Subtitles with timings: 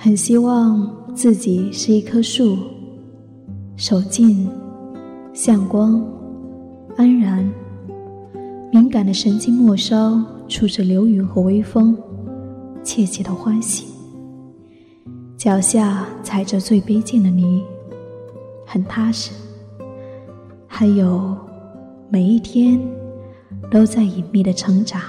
[0.00, 2.56] 很希望自己是一棵树，
[3.74, 4.48] 守静，
[5.32, 6.00] 向光，
[6.96, 7.44] 安然，
[8.70, 11.98] 敏感的神经末梢触着流云和微风，
[12.84, 13.88] 切切的欢喜。
[15.36, 17.60] 脚下踩着最卑贱的泥，
[18.64, 19.32] 很踏实。
[20.68, 21.36] 还有，
[22.08, 22.80] 每一天
[23.68, 25.00] 都在隐秘的成长。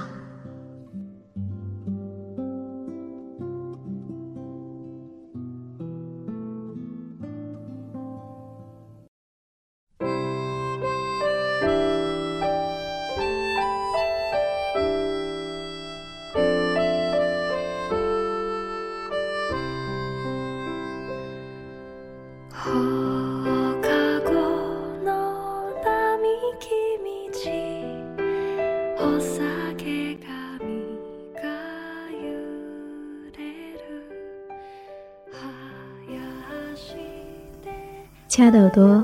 [38.40, 39.04] 亲爱的耳朵，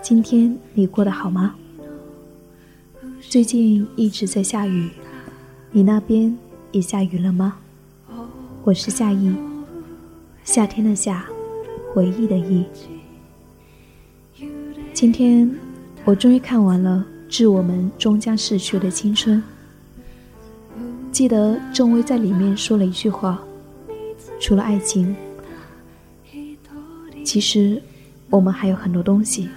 [0.00, 1.56] 今天你过得好吗？
[3.20, 4.88] 最近一直在下雨，
[5.72, 6.38] 你那边
[6.70, 7.56] 也下雨了吗？
[8.62, 9.34] 我是夏意，
[10.44, 11.26] 夏天的夏，
[11.92, 12.64] 回忆的忆。
[14.92, 15.52] 今天
[16.04, 19.42] 我终于看完了《致我们终将逝去的青春》。
[21.10, 23.42] 记得郑微在里面说了一句话
[24.38, 25.16] ：“除了爱情，
[27.24, 27.82] 其实……”
[28.30, 29.48] 我们还有很多东西，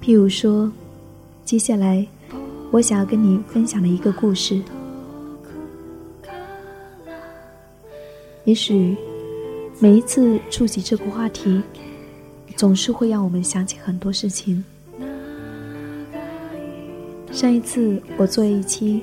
[0.00, 0.70] 譬如说，
[1.44, 2.06] 接下来
[2.70, 4.62] 我想要跟你分享的一个故事。
[8.44, 8.96] 也许
[9.80, 11.60] 每一次触及这个话题，
[12.56, 14.62] 总是会让我们想起很多事情。
[17.32, 19.02] 上一次我做了一期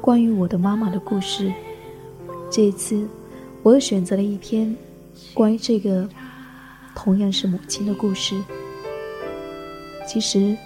[0.00, 1.52] 关于我的妈妈的故事，
[2.48, 3.04] 这一次
[3.64, 4.76] 我又选择了一篇
[5.34, 6.08] 关于这个。
[6.94, 8.40] 同样是母亲的故事。
[10.06, 10.56] 其实，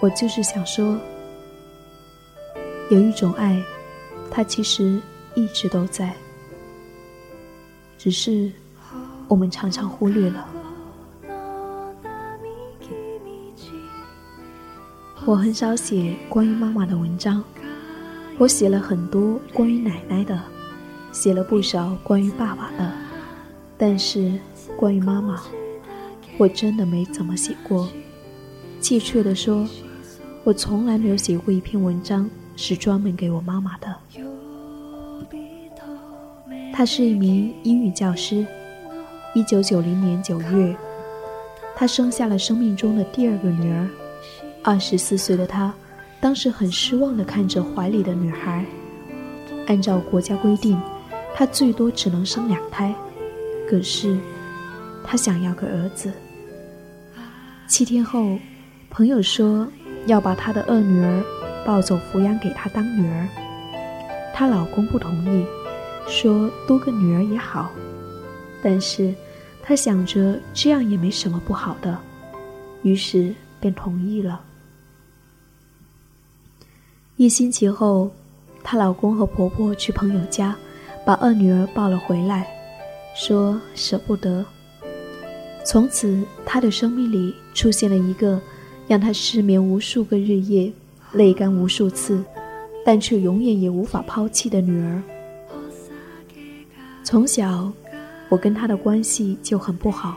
[0.00, 0.98] 我就是想说，
[2.90, 3.62] 有一种爱，
[4.30, 5.00] 它其实
[5.34, 6.12] 一直都在，
[7.96, 8.50] 只是
[9.26, 10.48] 我们常常忽略了。
[15.24, 17.42] 我很少写关于妈妈的文章，
[18.38, 20.40] 我写了很多关于奶奶的，
[21.12, 22.92] 写了不少关于爸爸的，
[23.78, 24.38] 但是。
[24.78, 25.42] 关于妈妈，
[26.38, 27.88] 我真的没怎么写过。
[28.80, 29.66] 确切的说，
[30.44, 33.92] 我从来没有写过一篇文章是专门给我妈妈的。
[36.72, 38.46] 她是一名英语教师。
[39.34, 40.76] 一九九零年九月，
[41.74, 43.88] 她生下了生命中的第二个女儿。
[44.62, 45.74] 二十四岁的她，
[46.20, 48.64] 当时很失望地看着怀里的女孩。
[49.66, 50.80] 按照国家规定，
[51.34, 52.94] 她最多只能生两胎。
[53.68, 54.16] 可是。
[55.10, 56.12] 他想要个儿子。
[57.66, 58.38] 七天后，
[58.90, 59.66] 朋友说
[60.04, 61.24] 要把他的二女儿
[61.64, 63.26] 抱走抚养给他当女儿。
[64.34, 65.46] 她老公不同意，
[66.06, 67.70] 说多个女儿也好。
[68.62, 69.14] 但是，
[69.62, 71.98] 她想着这样也没什么不好的，
[72.82, 74.42] 于是便同意了。
[77.16, 78.10] 一星期后，
[78.62, 80.54] 她老公和婆婆去朋友家，
[81.06, 82.46] 把二女儿抱了回来，
[83.16, 84.44] 说舍不得。
[85.68, 88.40] 从此，他的生命里出现了一个
[88.86, 90.72] 让他失眠无数个日夜、
[91.12, 92.24] 泪干无数次，
[92.86, 95.02] 但却永远也无法抛弃的女儿。
[97.04, 97.70] 从小，
[98.30, 100.16] 我跟他的关系就很不好，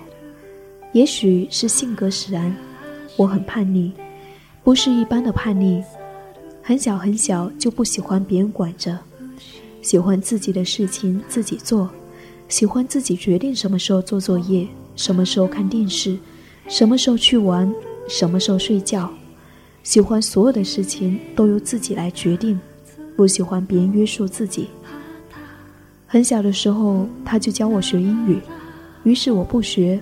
[0.93, 2.55] 也许是性格使然，
[3.17, 3.91] 我很叛逆，
[4.63, 5.83] 不是一般的叛逆。
[6.63, 8.97] 很小很小就不喜欢别人管着，
[9.81, 11.89] 喜欢自己的事情自己做，
[12.47, 14.65] 喜欢自己决定什么时候做作业。
[14.95, 16.17] 什么时候看电视，
[16.67, 17.73] 什么时候去玩，
[18.07, 19.11] 什么时候睡觉，
[19.83, 22.59] 喜欢所有的事情都由自己来决定，
[23.15, 24.67] 不喜欢别人约束自己。
[26.05, 28.39] 很小的时候他就教我学英语，
[29.03, 29.99] 于是我不学。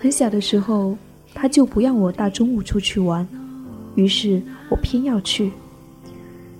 [0.00, 0.96] 很小的时候
[1.34, 3.26] 他就不让我大中午出去玩，
[3.94, 5.52] 于是我偏要去。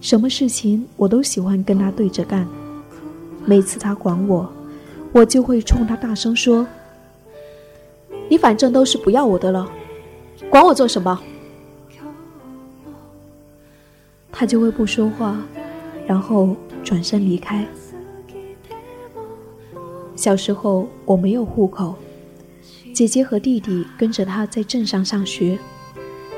[0.01, 2.47] 什么事情我都喜欢跟他对着干，
[3.45, 4.51] 每次他管我，
[5.13, 6.67] 我就会冲他大声说。
[8.29, 9.71] 你反正都是不要我的了，
[10.51, 11.21] 管我做什么？
[14.33, 15.41] 他就会不说话，
[16.07, 17.67] 然后转身离开。
[20.15, 21.95] 小时候我没有户口，
[22.93, 25.59] 姐姐和弟弟跟着他在镇上上学。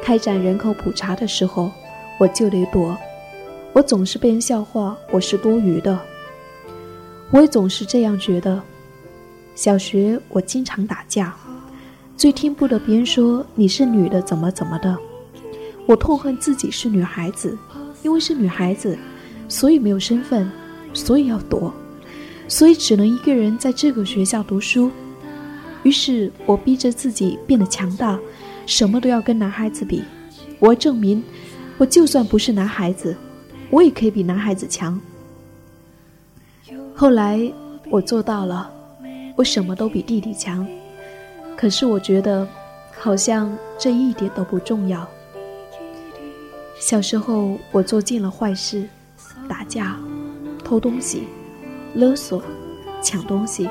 [0.03, 1.71] 开展人口普查的时候，
[2.19, 2.97] 我就得躲，
[3.73, 5.99] 我总是被人笑话我是多余的。
[7.31, 8.63] 我也总是这样觉得。
[9.55, 11.37] 小学我经常打架，
[12.19, 14.99] 最听不得别人说你是女的怎么怎么的。
[15.87, 17.57] 我痛恨自己是女孩子，
[18.03, 18.99] 因为是女孩子，
[19.49, 20.51] 所以没有身份，
[20.93, 21.73] 所以要躲，
[22.49, 24.91] 所以只能一个人在这个学校读书。
[25.85, 28.19] 于是我逼着自己变得强大，
[28.67, 30.03] 什么都要跟男孩子比。
[30.59, 31.23] 我要证明，
[31.77, 33.17] 我就算不是男孩子，
[33.71, 35.01] 我也可以比男孩子强。
[36.97, 37.41] 后来
[37.89, 38.73] 我做到了。
[39.37, 40.67] 我什么都比弟弟强，
[41.59, 42.47] 可是我觉得，
[42.97, 45.05] 好像这一点都不重要。
[46.79, 48.89] 小时候我做尽了坏事，
[49.49, 49.99] 打架、
[50.65, 51.25] 偷东西、
[51.95, 52.41] 勒索、
[53.03, 53.69] 抢东西。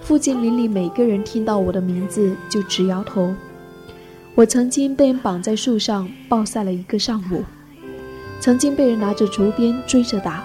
[0.00, 3.34] 附近邻里每个人听到我的名字就直摇头。
[4.36, 7.42] 我曾经被人绑在树上暴晒了一个上午，
[8.38, 10.44] 曾经被人拿着竹鞭追着打，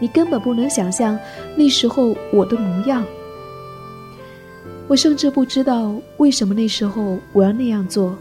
[0.00, 1.16] 你根本不能想象
[1.54, 3.04] 那时候我的模样。
[4.86, 8.16] 我甚至不知道为什么那时候我要那样做。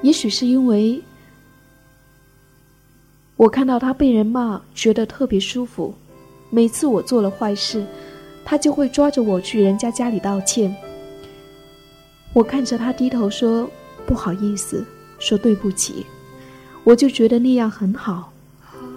[0.00, 1.00] 也许是因为
[3.36, 5.94] 我看到他被人骂，觉得特别舒服。
[6.50, 7.84] 每次我做了坏事，
[8.44, 10.74] 他就会抓着我去人家家里道歉。
[12.32, 13.68] 我看着他低头说
[14.06, 14.84] 不好意思，
[15.18, 16.06] 说对不起，
[16.82, 18.32] 我就觉得那样很好。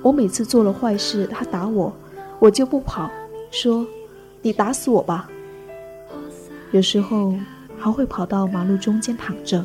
[0.01, 1.93] 我每次做了坏事，他打我，
[2.39, 3.11] 我就不跑，
[3.51, 3.85] 说
[4.41, 5.29] 你打死我吧。
[6.75, 7.33] 有时候
[7.79, 9.63] 还会跑到马路中间躺着，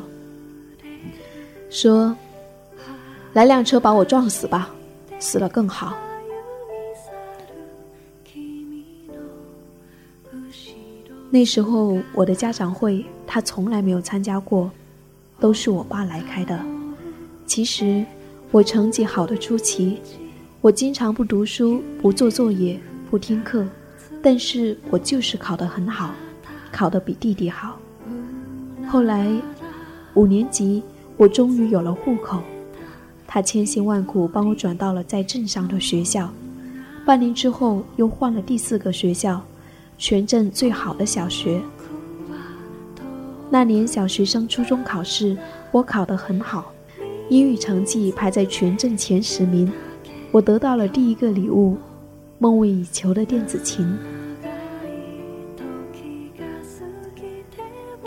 [1.69, 2.15] 说
[3.35, 4.73] ：“来辆车把我撞死吧，
[5.19, 5.93] 死了更好。”
[11.29, 14.71] 那时候我的家长会他从来没有参加过，
[15.37, 16.57] 都是我爸来开的。
[17.45, 18.05] 其实
[18.51, 19.99] 我成绩好的出奇，
[20.61, 22.79] 我经常不读书、不做作业、
[23.09, 23.67] 不听课，
[24.23, 26.15] 但是我就是考得很好。
[26.71, 27.77] 考得比弟弟好。
[28.87, 29.29] 后来，
[30.13, 30.81] 五年级
[31.17, 32.41] 我终于有了户口，
[33.27, 36.29] 他千辛万苦帮我转到了在镇上的学校。
[37.05, 39.41] 半年之后，又换了第四个学校，
[39.97, 41.61] 全镇最好的小学。
[43.49, 45.37] 那年小学生初中考试，
[45.71, 46.71] 我考得很好，
[47.29, 49.71] 英语成绩排在全镇前十名，
[50.31, 51.77] 我得到了第一个礼物——
[52.39, 53.97] 梦寐以求的电子琴。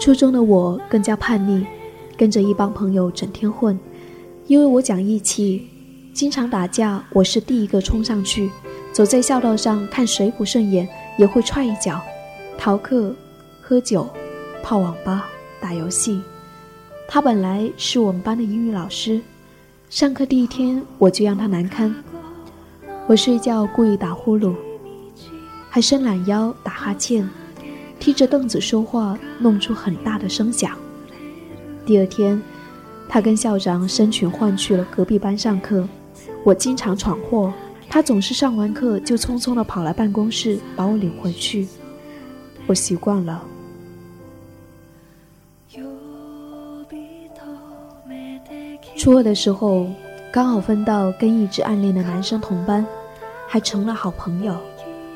[0.05, 1.65] 初中的我更加叛逆，
[2.15, 3.79] 跟着一帮朋友整天混，
[4.47, 5.67] 因为我讲义气，
[6.12, 8.51] 经常打架，我是第一个冲上去，
[8.93, 10.87] 走在校道上看谁不顺眼
[11.17, 12.03] 也会踹一脚，
[12.59, 13.17] 逃课、
[13.62, 14.06] 喝酒、
[14.62, 15.27] 泡网吧、
[15.59, 16.21] 打游戏。
[17.09, 19.19] 他本来是我们班的英语老师，
[19.89, 21.95] 上课第一天我就让他难堪，
[23.06, 24.55] 我睡觉故意打呼噜，
[25.71, 27.27] 还伸懒腰打哈欠。
[28.05, 30.77] 踢着凳子说话，弄出很大的声响。
[31.87, 32.39] 第二天，
[33.09, 35.89] 他跟校长申请换去了隔壁班上课。
[36.45, 37.51] 我经常闯祸，
[37.89, 41.67] 他总是上完课就匆匆地跑来办公室把我领回去。
[42.67, 43.43] 我习惯了。
[48.99, 49.89] 初二的时候，
[50.31, 52.87] 刚好分到跟一直暗恋的男生同班，
[53.49, 54.55] 还成了好朋友。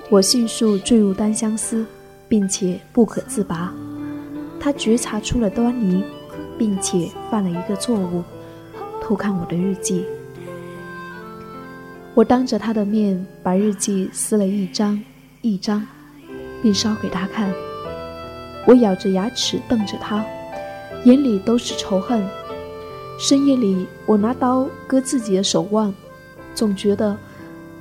[0.08, 1.84] 我迅速坠入单相思。
[2.28, 3.72] 并且不可自拔，
[4.60, 6.04] 他觉察出了端倪，
[6.58, 8.22] 并且犯了一个错误，
[9.00, 10.04] 偷看我的日记。
[12.14, 15.00] 我当着他的面把日记撕了一张
[15.40, 15.86] 一张，
[16.60, 17.52] 并烧给他看。
[18.66, 20.24] 我咬着牙齿瞪着他，
[21.04, 22.22] 眼里都是仇恨。
[23.18, 25.94] 深夜里，我拿刀割自己的手腕，
[26.54, 27.16] 总觉得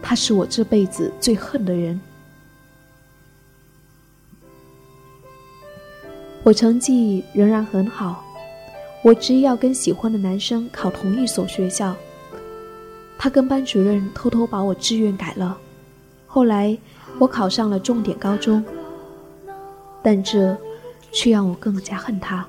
[0.01, 1.99] 他是我这辈子最恨的人。
[6.47, 8.23] 我成绩仍然很好，
[9.01, 11.93] 我执意要跟喜欢的男生考同一所学校。
[13.17, 15.57] 他跟班主任偷偷把我志愿改了，
[16.25, 16.77] 后来
[17.19, 18.63] 我考上了重点高中。
[20.01, 20.55] 但这
[21.11, 22.47] 却让我更加恨他。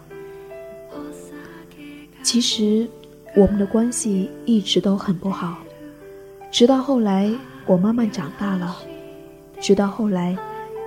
[2.22, 2.88] 其实
[3.34, 5.56] 我们的关系一直都很不好，
[6.52, 7.28] 直到后来
[7.66, 8.76] 我慢慢长大了，
[9.58, 10.38] 直到后来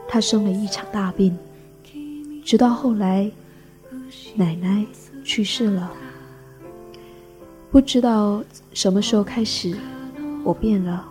[0.08, 1.38] 他生了一场大病。
[2.44, 3.30] 直到后来，
[4.36, 4.86] 奶奶
[5.24, 5.92] 去世了。
[7.70, 8.44] 不知道
[8.74, 9.76] 什么时候开始，
[10.44, 11.08] 我变了，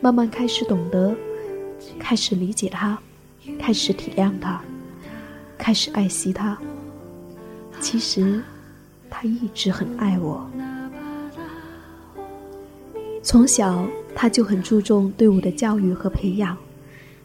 [0.00, 1.14] 慢慢开始懂得，
[1.98, 2.98] 开始理解他，
[3.58, 4.60] 开始体谅他，
[5.56, 6.58] 开始爱惜他。
[7.80, 8.42] 其实，
[9.08, 10.44] 他一直很爱我。
[13.22, 16.56] 从小他就很注重对我的教育和培养。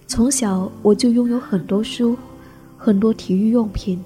[0.05, 2.15] 从小我就拥有很多书，
[2.85, 4.03] 很多体育用品。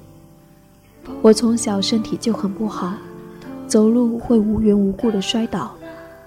[1.23, 2.93] 我从小身体就很不好，
[3.65, 5.75] 走路会无缘无故的摔倒，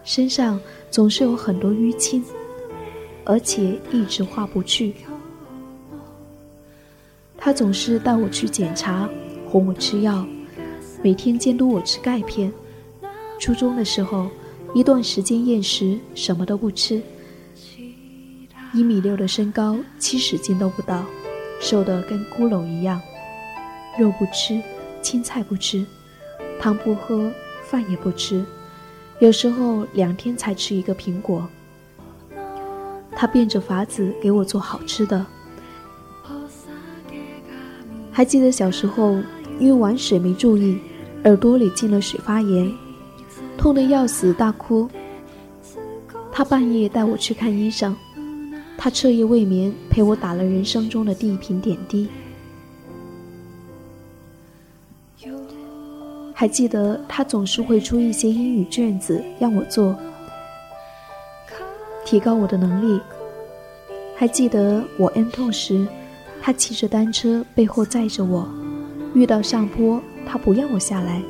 [0.03, 0.59] 身上
[0.91, 2.25] 总是有很多淤青，
[3.25, 4.95] 而且一直化不去。
[7.39, 9.09] 他总是带我去检查，
[9.47, 10.27] 哄我吃药，
[11.05, 12.53] 每天监督我吃钙片。
[13.39, 14.29] 初中的时候，
[14.75, 17.01] 一段时间厌食，什么都不吃。
[18.75, 21.05] 一米六的身高，七十斤都不到，
[21.61, 23.01] 瘦得跟骷髅一样。
[23.99, 24.61] 肉不吃，
[25.03, 25.85] 青菜不吃，
[26.59, 27.31] 汤不喝，
[27.63, 28.45] 饭也不吃，
[29.19, 31.47] 有时候两天才吃一个苹果。
[33.15, 35.27] 他变着法子给我做好吃的。
[38.11, 39.19] 还记得小时候，
[39.59, 40.79] 因为玩水没注意，
[41.25, 42.73] 耳朵里进了水发炎，
[43.59, 44.89] 痛得要死，大哭。
[46.33, 47.95] 他半夜带我去看医生，
[48.83, 52.09] 他彻夜未眠陪我打了人生中的第一瓶点滴。
[56.33, 59.95] 还记得他总是会出一些英语卷子让我做，
[62.07, 62.99] 提高我的能力。
[64.17, 65.87] 还记得我 N 痛时。
[66.41, 68.49] 他骑着单车，背后载着我。
[69.13, 71.21] 遇到上坡，他不让我下来，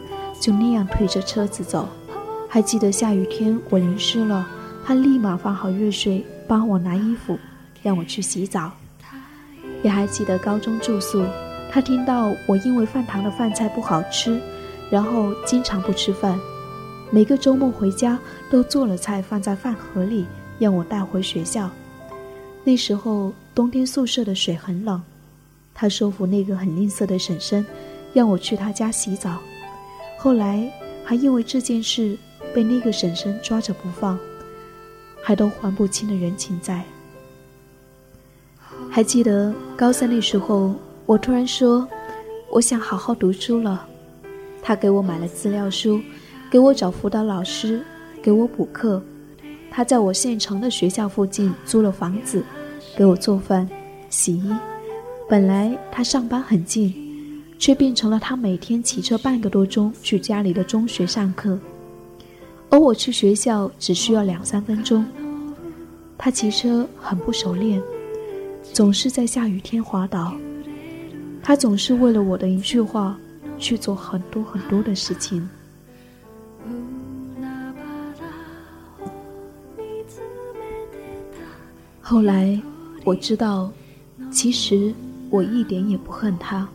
[0.41, 1.89] 就那样推着车子走。
[2.49, 4.47] 还记得下雨天我淋湿了，
[4.85, 7.39] 他立马放好热水帮我拿衣服，
[7.81, 8.73] 让我去洗澡。
[9.85, 11.25] 也还记得高中住宿，
[11.71, 14.41] 他听到我因为饭堂的饭菜不好吃，
[14.91, 16.37] 然后经常不吃饭。
[17.09, 18.19] 每个周末回家
[18.51, 20.27] 都做了菜放在饭盒里，
[20.59, 21.71] 让我带回学校。
[22.65, 25.01] 那时候冬天宿舍的水很冷，
[25.73, 27.65] 他说服那个很吝啬的婶婶，
[28.13, 29.39] 让我去他家洗澡。
[30.19, 30.69] 后来
[31.05, 32.19] 还因为这件事
[32.53, 34.19] 被那个婶婶抓着不放，
[35.23, 36.85] 还都还不清的人情债。
[38.91, 40.75] 还记得高三那时候，
[41.07, 41.87] 我突然说
[42.51, 43.87] 我想好好读书了，
[44.63, 46.01] 他给我买了资料书，
[46.51, 47.83] 给我找辅导老师，
[48.23, 49.03] 给我补课。
[49.71, 52.43] 他在我县城的学校附近租了房子，
[52.97, 53.69] 给我做饭、
[54.09, 54.53] 洗衣。
[55.29, 56.93] 本来他上班很近，
[57.57, 61.57] 却变成了他每天骑车半个多钟去家里的中学上课，
[62.71, 65.05] 而我去学校只需要两三分钟。
[66.17, 67.83] 他骑车很不熟练，
[68.63, 70.35] 总是在下雨天滑倒。
[71.43, 73.19] 他总是为了我的一句话，
[73.59, 75.49] 去做很多很多的事情。
[82.01, 82.61] 后来
[83.05, 83.73] 我知道，
[84.31, 84.93] 其实
[85.31, 86.69] 我一点也不恨他。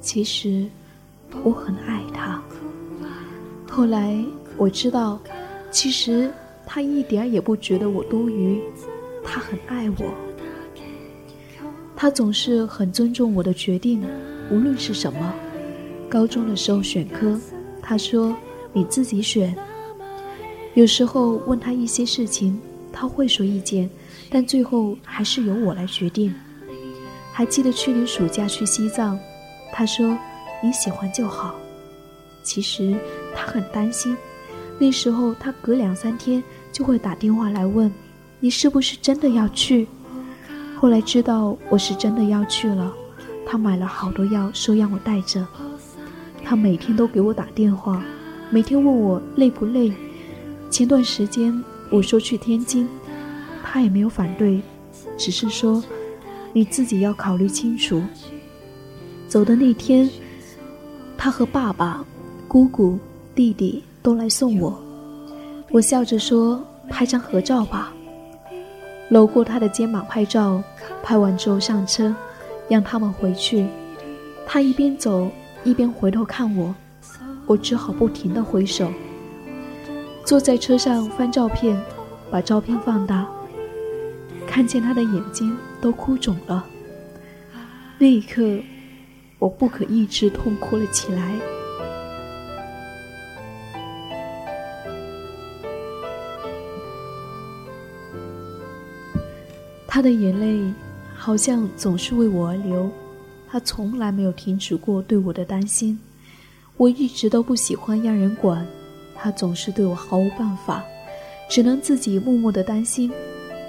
[0.00, 0.66] 其实
[1.44, 2.42] 我很爱他。
[3.68, 4.24] 后来
[4.56, 5.18] 我知道，
[5.70, 6.30] 其实
[6.66, 8.60] 他一点也不觉得我多余，
[9.24, 10.12] 他很爱我。
[11.96, 14.04] 他总是很尊重我的决定，
[14.50, 15.32] 无论是什么。
[16.08, 17.38] 高中的时候选科，
[17.80, 18.34] 他说
[18.72, 19.54] 你自己选。
[20.74, 22.60] 有时候问他一些事情，
[22.92, 23.88] 他会说意见。
[24.30, 26.34] 但最后还是由我来决定。
[27.32, 29.18] 还记得去年暑假去西藏，
[29.72, 30.16] 他说
[30.64, 31.54] ：“你喜欢就好。”
[32.42, 32.94] 其实
[33.34, 34.16] 他很担心。
[34.78, 37.92] 那时候他隔两三天就会打电话来问
[38.40, 39.86] ：“你是不是真的要去？”
[40.76, 42.92] 后来知道我是真的要去了，
[43.46, 45.46] 他买了好多药，说让我带着。
[46.44, 48.02] 他每天都给我打电话，
[48.50, 49.92] 每天问我累不累。
[50.68, 52.88] 前段时间我说去天津。
[53.62, 54.60] 他也没有反对，
[55.16, 55.82] 只是说
[56.52, 58.02] ：“你自己要考虑清楚。”
[59.28, 60.10] 走的那天，
[61.16, 62.04] 他和爸爸、
[62.46, 62.98] 姑姑、
[63.34, 64.78] 弟弟都来送我。
[65.70, 67.92] 我笑着说：“拍张合照吧。”
[69.08, 70.62] 搂过他的肩膀拍照，
[71.02, 72.14] 拍完之后上车，
[72.68, 73.66] 让他们回去。
[74.46, 75.30] 他一边走
[75.64, 76.74] 一边回头看我，
[77.46, 78.90] 我只好不停的挥手。
[80.24, 81.78] 坐在车上翻照片，
[82.30, 83.26] 把照片放大。
[84.46, 86.64] 看见他的眼睛都哭肿了，
[87.98, 88.42] 那一刻，
[89.38, 91.32] 我不可抑制痛哭了起来。
[100.02, 100.74] 他的眼泪
[101.14, 102.90] 好像总是为我而流，
[103.48, 105.96] 他从来没有停止过对我的担心。
[106.76, 108.66] 我一直都不喜欢让人管，
[109.14, 110.82] 他总是对我毫无办法，
[111.48, 113.12] 只能自己默默的担心。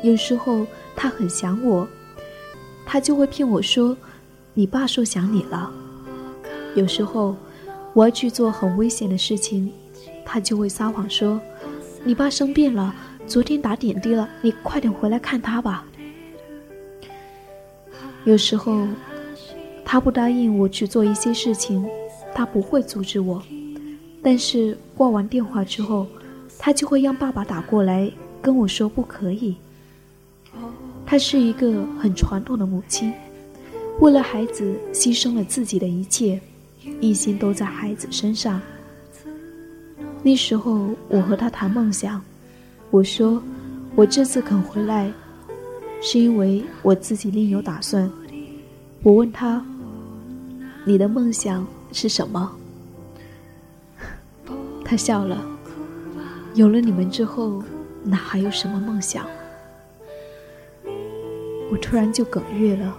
[0.02, 1.88] 有时候他很想我，
[2.84, 3.96] 他就会骗我说
[4.56, 5.72] ：“你爸说想你了。”
[6.74, 7.36] 有时候
[7.94, 9.72] 我要去做很危险的事情，
[10.26, 11.40] 他就会撒谎说
[12.04, 12.92] ：“你爸生病了，
[13.28, 15.86] 昨天打点滴了，你快点回来看他吧。”
[18.26, 18.88] 有时候，
[19.84, 21.86] 他不答应我去做一些事情，
[22.34, 23.44] 他不会阻止我。
[24.22, 26.08] 但是挂完电话之后，
[26.58, 28.10] 他就会让爸爸打过来
[28.42, 29.56] 跟我说不可以。
[31.06, 33.12] 她是一个很传统的母亲，
[34.00, 36.40] 为了孩子牺牲了自己的一切，
[37.02, 38.62] 一心都在孩子身上。
[40.24, 42.22] 那时候我和他谈梦想，
[42.90, 43.44] 我说
[43.96, 45.12] 我这次肯回来，
[46.06, 48.12] 是因为我自己另有打算。
[49.02, 49.66] 我问他，
[50.86, 52.56] 你的梦想是什么？
[54.84, 55.44] 他笑了。
[56.56, 57.64] 有了你们之后，
[58.04, 59.26] 哪还有什么梦想？
[61.72, 62.98] 我突然就哽咽了。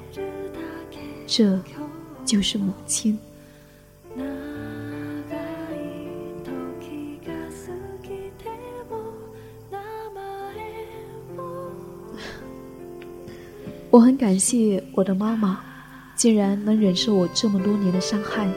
[1.27, 1.61] 这，
[2.25, 3.19] 就是母亲。
[13.95, 15.61] 我很感谢我的妈妈，
[16.17, 18.51] 竟然能忍受我这么多年的伤害，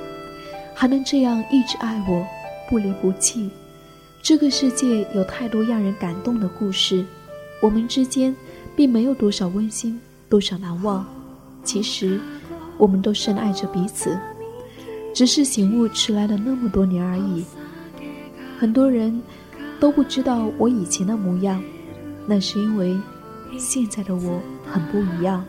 [0.74, 2.26] 还能这样一直爱我。
[2.68, 3.48] 不离不弃，
[4.20, 7.06] 这个世界有太多让人感动的故事，
[7.62, 8.36] 我们之间
[8.76, 11.06] 并没有多少温馨，多少难忘。
[11.64, 12.20] 其实，
[12.80, 14.18] 我们都深爱着彼此，
[15.14, 17.46] 只是醒悟迟来了那么多年而已。
[18.58, 19.22] 很多人
[19.80, 21.64] 都不知道我以前的模样，
[22.26, 22.98] 那是因为
[23.58, 25.46] 现在的我很不一样。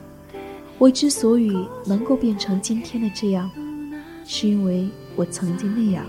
[0.78, 1.52] 我之所以
[1.84, 3.50] 能够变成今天的这样，
[4.24, 6.04] 是因为我曾经那样。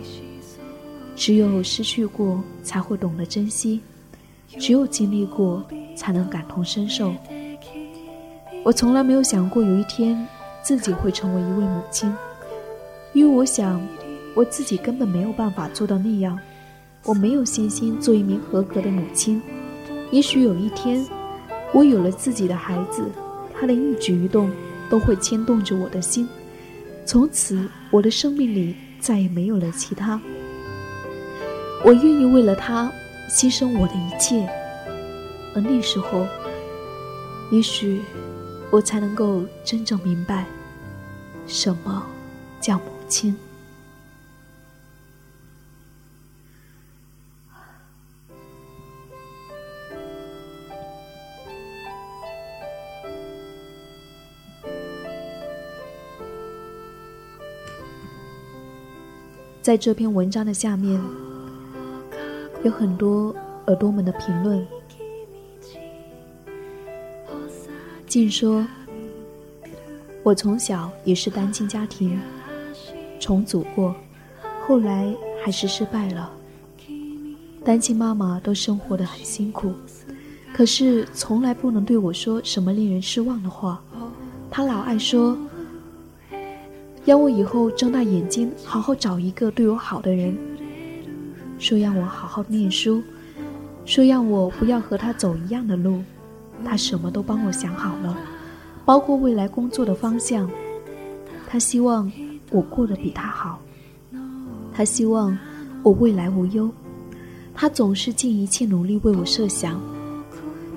[1.15, 3.79] 只有失去过，才会懂得珍惜；
[4.57, 5.61] 只有经历过，
[5.95, 7.13] 才能感同身受。
[8.63, 10.27] 我从来没有想过有一天
[10.61, 12.13] 自己会成为一位母亲，
[13.13, 13.81] 因为我想
[14.35, 16.39] 我自己根本没有办法做到那样。
[17.05, 19.41] 我没有信心做一名合格的母亲。
[20.11, 21.05] 也许有一天，
[21.73, 23.03] 我有了自己的孩子，
[23.53, 24.51] 他的一举一动
[24.89, 26.27] 都会牵动着我的心。
[27.05, 30.19] 从此，我的生命里再也没有了其他。
[31.83, 32.91] 我愿意为了他
[33.29, 34.47] 牺牲我的一切，
[35.55, 36.27] 而那时候，
[37.51, 38.01] 也许
[38.69, 40.45] 我才能够真正明白，
[41.47, 42.05] 什么
[42.59, 43.35] 叫母亲。
[59.69, 60.99] 在这篇文章的下面。
[62.63, 63.35] 有很多
[63.67, 64.65] 耳朵们的评论，
[68.07, 68.65] 静说
[70.25, 72.19] ：“我从小也是单亲家庭，
[73.19, 73.93] 重组过，
[74.65, 76.31] 后来还是失败了。
[77.63, 79.71] 单亲妈妈都生活的很辛苦，
[80.51, 83.79] 可是从来不能对我说什么令人失望的话。
[84.49, 85.37] 她老爱说，
[87.09, 90.37] 让我以后睁大眼睛，好好找一个对我好的人。”
[91.57, 93.01] 说让我好好念书，
[93.83, 96.03] 说让我不要和他走一样的路，
[96.63, 98.15] 他什么都帮我想好了，
[98.85, 100.47] 包括未来工作的方向。
[101.47, 102.11] 他希望
[102.51, 103.59] 我过得比他好，
[104.71, 105.35] 他希望
[105.81, 106.69] 我未来无忧，
[107.55, 109.81] 他总是尽一切努力为我设想。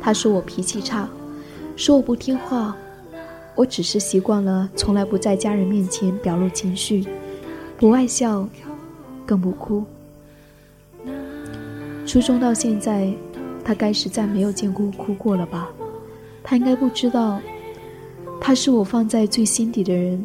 [0.01, 1.07] 他说我脾气差，
[1.77, 2.75] 说我不听话，
[3.55, 7.07] 我只是习惯了从来不在家人面前表露情绪，
[7.77, 8.49] 不爱笑，
[9.27, 9.85] 更不哭。
[12.07, 13.13] 初中到现在，
[13.65, 15.69] 他该是再没有见过哭过了吧？
[16.43, 17.41] 他应该不知道，
[18.41, 20.25] 他是我放在最心底的人。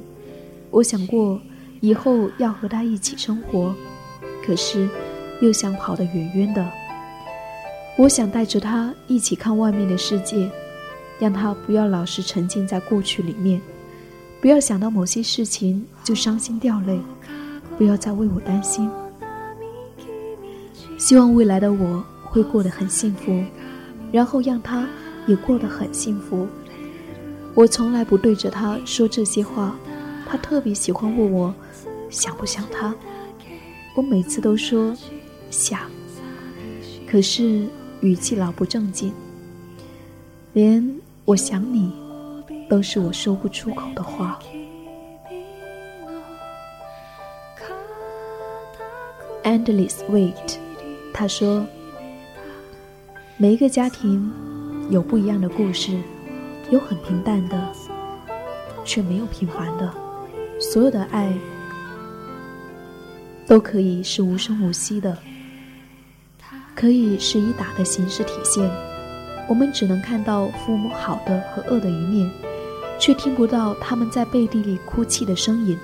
[0.72, 1.40] 我想过
[1.80, 3.74] 以后要和他一起生活，
[4.46, 4.90] 可是
[5.42, 6.66] 又想跑得远远的。
[7.98, 10.50] 我想带着他一起看外面的世界，
[11.20, 13.62] 让他不要老是沉浸在过去里面，
[14.40, 17.00] 不要想到某些事情就伤心掉泪，
[17.78, 18.90] 不要再为我担心。
[20.98, 23.44] 希望未来的我会过得很幸福，
[24.12, 24.88] 然后让他
[25.28, 26.48] 也过得很幸福。
[27.54, 29.76] 我从来不对着他说这些话，
[30.28, 31.54] 他特别喜欢问我
[32.10, 32.94] 想不想他。
[33.96, 34.96] 我每次都说
[35.50, 35.80] 想，
[37.08, 37.66] 可是
[38.02, 39.12] 语气老不正经，
[40.54, 40.97] 连
[41.28, 41.92] 我想你
[42.70, 44.40] 都是我说不出口的话。
[49.44, 50.58] Endless wait。
[51.14, 51.66] 他说
[53.36, 54.32] ：“每一个家庭
[54.90, 56.00] 有不一样的故事，
[56.72, 57.74] 有很平淡的，
[58.86, 59.94] 却没有平凡的。
[60.62, 61.34] 所有的爱
[63.46, 65.18] 都可以是无声无息的，
[66.74, 68.87] 可以是以打的形式体现。
[69.48, 72.30] 我们只能看到父母好的和恶的一面，
[73.00, 75.78] 却听不到他们在背地里哭泣的声音。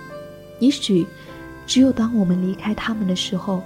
[0.60, 1.06] 也许，
[1.66, 3.62] 只有当我们离开他们的时候，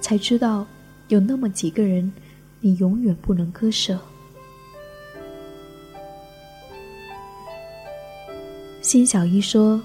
[0.00, 0.66] 才知道
[1.08, 2.12] 有那么几个人，
[2.60, 3.98] 你永远不能割舍。
[8.82, 9.80] 辛小一说：“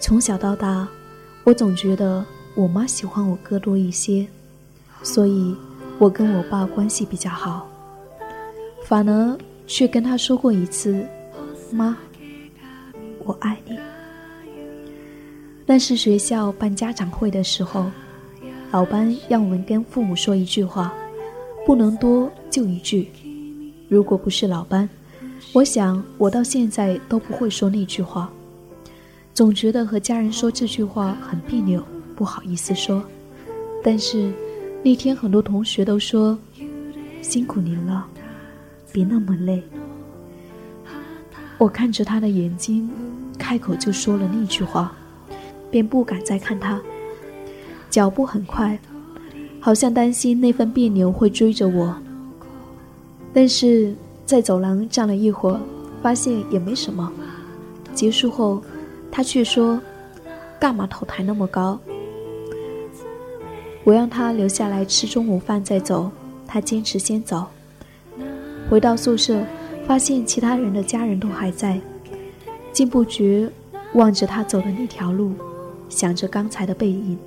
[0.00, 0.88] 从小到大，
[1.44, 4.26] 我总觉得我妈喜欢我哥多一些，
[5.02, 5.54] 所以
[5.98, 7.68] 我跟我爸关系比较好。
[8.88, 11.06] 反而却跟他说过一次，
[11.70, 11.94] 妈，
[13.22, 13.78] 我爱你。
[15.66, 17.90] 那是学校办家长会的时候，
[18.70, 20.94] 老班让我们跟父母说一句话，
[21.66, 23.10] 不能多就一句。
[23.90, 24.88] 如果不是老班。”
[25.52, 28.32] 我想，我到现在都不会说那句话，
[29.34, 31.84] 总觉得和家人说这句话很别扭，
[32.16, 33.04] 不好意思说。
[33.84, 34.32] 但是
[34.82, 36.38] 那天很多同学都说
[37.20, 38.06] ：“辛苦您了，
[38.92, 39.62] 别那么累。”
[41.58, 42.90] 我看着他的眼睛，
[43.38, 44.92] 开口就说了那句话，
[45.70, 46.80] 便不敢再看他。
[47.90, 48.78] 脚步很快，
[49.60, 51.94] 好像担心那份别扭会追着我。
[53.32, 53.94] 但是。
[54.28, 55.58] 在走廊站了一会儿，
[56.02, 57.10] 发现也没什么。
[57.94, 58.62] 结束后，
[59.10, 59.80] 他却说
[60.60, 61.80] ：“干嘛头抬那么高？”
[63.84, 66.10] 我让他留下来吃中午饭再走，
[66.46, 67.46] 他坚持先走。
[68.68, 69.42] 回到宿舍，
[69.86, 71.80] 发现其他人的家人都还在，
[72.70, 73.50] 竟不觉
[73.94, 75.32] 望着他走的那条路，
[75.88, 77.18] 想着刚才的背影。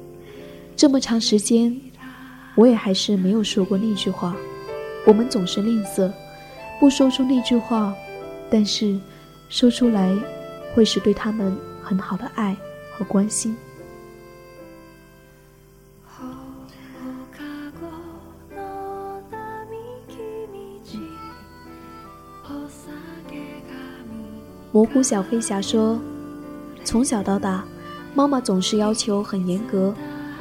[0.76, 1.76] 这么长时间，
[2.56, 4.36] 我也还是没有说过那句话。
[5.06, 6.12] 我们总是吝啬。
[6.80, 7.94] 不说出那句话，
[8.50, 9.00] 但是
[9.50, 10.16] 说出来
[10.74, 12.56] 会是对他们很好的爱
[12.94, 13.56] 和关心。
[24.72, 26.00] 蘑菇小飞侠说
[26.86, 27.66] ：“从小到大，
[28.16, 29.94] 妈妈总是要求很严格，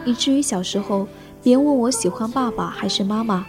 [0.05, 1.07] 以至于小时候
[1.43, 3.45] 别人问我喜欢爸爸还是妈妈，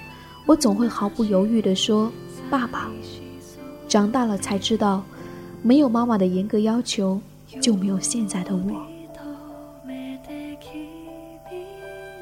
[0.48, 2.12] 我总会毫不犹豫地说。”
[2.50, 2.89] 爸爸，
[3.88, 5.04] 长大了才知道，
[5.62, 7.22] 没有妈妈的严格要求，
[7.62, 8.82] 就没有现在的我。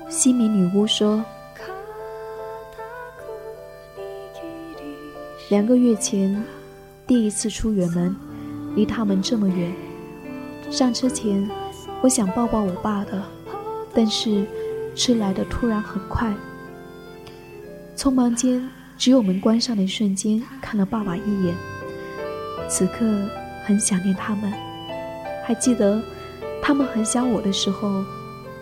[0.09, 1.23] 西米女巫说，
[5.49, 6.43] 两个月前
[7.07, 8.15] 第一次出远门，
[8.75, 9.71] 离他们这么远，
[10.69, 11.49] 上车前
[12.01, 13.23] 我想抱抱我爸的，
[13.93, 14.45] 但是
[14.95, 16.33] 车来的突然很快，
[17.95, 18.69] 匆忙间。
[18.97, 21.55] 只有门关上的一瞬间，看了爸爸一眼。
[22.67, 23.05] 此刻
[23.63, 24.51] 很想念他们，
[25.45, 26.01] 还记得
[26.61, 28.03] 他们很想我的时候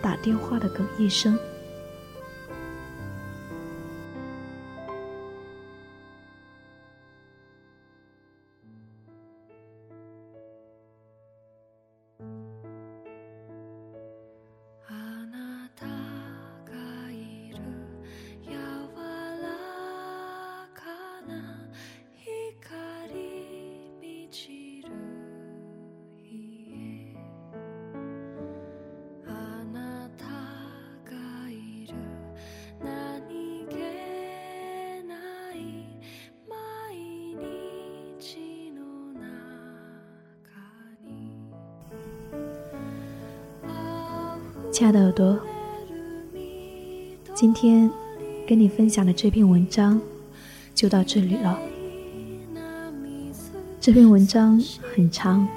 [0.00, 1.36] 打电话的哽咽声。
[45.18, 45.40] 亲爱的，
[47.34, 47.90] 今天
[48.46, 50.00] 跟你分享的这篇文章
[50.76, 51.58] 就到这里了。
[53.80, 54.62] 这篇文章
[54.94, 55.48] 很长，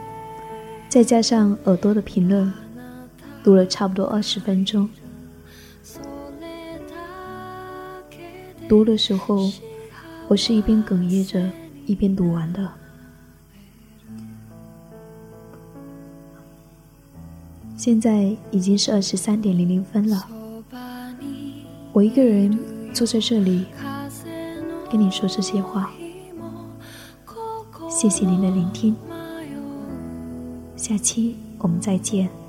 [0.89, 2.51] 再加上耳朵的评论，
[3.43, 4.89] 读了差不多二十分钟。
[8.67, 9.51] 读的时候，
[10.27, 11.47] 我是一边哽咽着，
[11.85, 12.80] 一边读完的。
[17.83, 20.27] 现在已经是二十三点零零分了，
[21.91, 22.55] 我一个人
[22.93, 23.65] 坐在这里
[24.91, 25.91] 跟你说这些话，
[27.89, 28.95] 谢谢您的聆听，
[30.75, 32.40] 下期我们再见。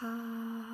[0.00, 0.65] ha